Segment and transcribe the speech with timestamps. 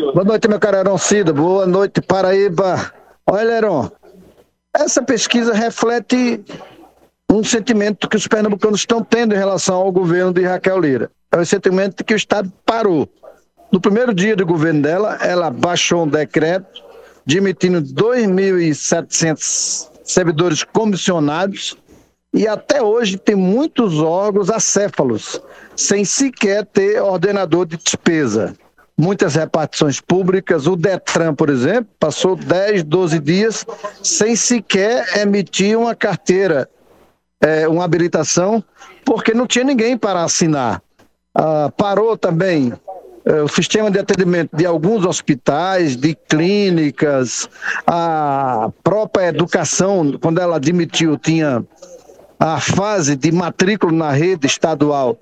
[0.00, 1.30] Boa noite, meu caro Heron Cida.
[1.30, 2.90] Boa noite, Paraíba.
[3.26, 3.90] Olha, Heron,
[4.74, 6.42] essa pesquisa reflete
[7.30, 11.10] um sentimento que os pernambucanos estão tendo em relação ao governo de Raquel Lira.
[11.30, 13.06] É o sentimento de que o Estado parou.
[13.70, 16.82] No primeiro dia do governo dela, ela baixou um decreto
[17.26, 21.76] demitindo 2.700 servidores comissionados
[22.32, 25.38] e até hoje tem muitos órgãos acéfalos,
[25.76, 28.56] sem sequer ter ordenador de despesa.
[29.00, 33.64] Muitas repartições públicas, o Detran, por exemplo, passou 10, 12 dias
[34.02, 36.68] sem sequer emitir uma carteira,
[37.40, 38.62] é, uma habilitação,
[39.02, 40.82] porque não tinha ninguém para assinar.
[41.34, 42.74] Ah, parou também
[43.24, 47.48] é, o sistema de atendimento de alguns hospitais, de clínicas,
[47.86, 51.64] a própria educação, quando ela admitiu, tinha
[52.38, 55.18] a fase de matrícula na rede estadual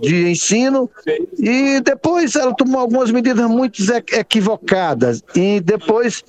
[0.00, 0.88] de ensino
[1.38, 6.22] e depois ela tomou algumas medidas muito equivocadas e depois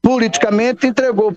[0.00, 1.36] politicamente entregou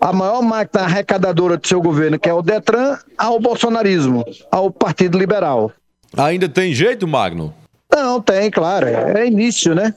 [0.00, 5.16] a maior máquina arrecadadora do seu governo, que é o Detran, ao bolsonarismo, ao Partido
[5.16, 5.70] Liberal.
[6.16, 7.54] Ainda tem jeito, Magno?
[7.90, 8.88] Não, tem, claro.
[8.88, 9.94] É, início, né?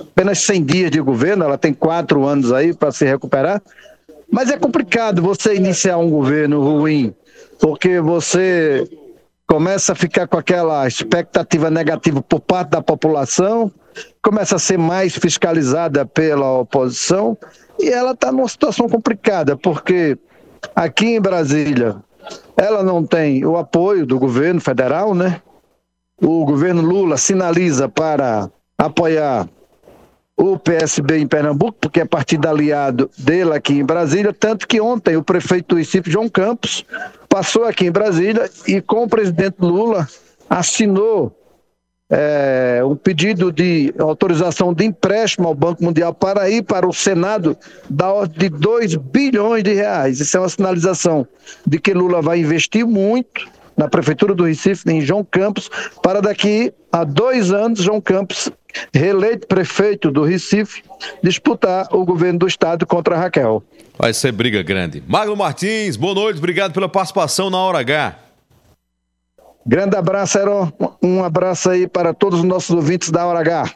[0.00, 3.60] Apenas 100 dias de governo, ela tem quatro anos aí para se recuperar.
[4.30, 7.14] Mas é complicado você iniciar um governo ruim,
[7.58, 8.88] porque você
[9.46, 13.70] começa a ficar com aquela expectativa negativa por parte da população,
[14.22, 17.36] começa a ser mais fiscalizada pela oposição,
[17.78, 20.18] e ela está numa situação complicada, porque
[20.74, 21.96] aqui em Brasília
[22.56, 25.40] ela não tem o apoio do governo federal, né?
[26.20, 29.46] O governo Lula sinaliza para apoiar
[30.36, 35.16] o PSB em Pernambuco, porque é partido aliado dele aqui em Brasília, tanto que ontem
[35.16, 36.84] o prefeito do Recife, João Campos,
[37.36, 40.08] passou aqui em Brasília e com o presidente Lula
[40.48, 41.38] assinou
[42.08, 47.54] é, um pedido de autorização de empréstimo ao Banco Mundial para ir para o Senado
[47.90, 50.18] da ordem de 2 bilhões de reais.
[50.18, 51.28] Isso é uma sinalização
[51.66, 53.46] de que Lula vai investir muito
[53.76, 55.68] na Prefeitura do Recife, em João Campos,
[56.02, 58.50] para daqui a dois anos, João Campos,
[58.92, 60.82] reeleito prefeito do Recife,
[61.22, 63.62] disputar o governo do estado contra Raquel.
[63.98, 65.02] Vai ser briga grande.
[65.06, 68.18] Magno Martins, boa noite, obrigado pela participação na Hora H.
[69.64, 70.70] Grande abraço, Heron.
[71.02, 73.74] Um abraço aí para todos os nossos ouvintes da Hora H.